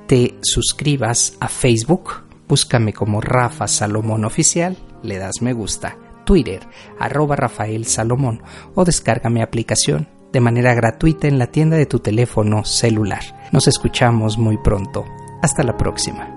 te 0.05 0.35
suscribas 0.41 1.35
a 1.39 1.47
Facebook, 1.47 2.23
búscame 2.47 2.93
como 2.93 3.21
Rafa 3.21 3.67
Salomón 3.67 4.23
Oficial, 4.23 4.77
le 5.01 5.17
das 5.17 5.41
me 5.41 5.53
gusta, 5.53 5.97
Twitter, 6.25 6.61
arroba 6.99 7.35
Rafael 7.35 7.85
Salomón 7.85 8.43
o 8.75 8.85
descarga 8.85 9.31
mi 9.31 9.41
aplicación 9.41 10.16
de 10.37 10.41
manera 10.41 10.75
gratuita 10.75 11.27
en 11.27 11.39
la 11.39 11.47
tienda 11.47 11.77
de 11.77 11.87
tu 11.87 11.97
teléfono 11.97 12.63
celular. 12.63 13.21
Nos 13.51 13.67
escuchamos 13.67 14.37
muy 14.37 14.55
pronto. 14.59 15.03
Hasta 15.41 15.63
la 15.63 15.75
próxima. 15.75 16.29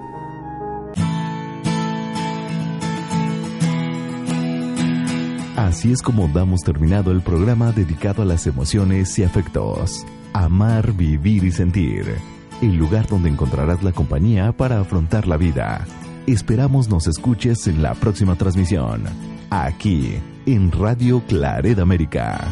Así 5.54 5.92
es 5.92 6.00
como 6.00 6.28
damos 6.28 6.62
terminado 6.62 7.12
el 7.12 7.20
programa 7.20 7.72
dedicado 7.72 8.22
a 8.22 8.24
las 8.24 8.46
emociones 8.46 9.18
y 9.18 9.24
afectos. 9.24 10.06
Amar, 10.32 10.94
vivir 10.94 11.44
y 11.44 11.52
sentir. 11.52 12.06
El 12.62 12.76
lugar 12.76 13.06
donde 13.06 13.28
encontrarás 13.28 13.82
la 13.82 13.92
compañía 13.92 14.52
para 14.52 14.80
afrontar 14.80 15.26
la 15.26 15.36
vida. 15.36 15.86
Esperamos 16.26 16.88
nos 16.88 17.06
escuches 17.06 17.66
en 17.66 17.82
la 17.82 17.92
próxima 17.92 18.34
transmisión. 18.34 19.02
Aquí, 19.50 20.14
en 20.46 20.72
Radio 20.72 21.22
Claret 21.28 21.78
América. 21.78 22.48